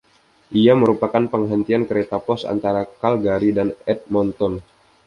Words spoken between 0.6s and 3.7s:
Ia merupakan perhentian kereta pos antara Calgary dan